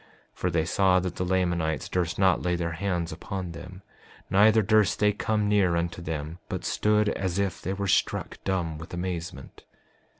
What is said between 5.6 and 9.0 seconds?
unto them, but stood as if they were struck dumb with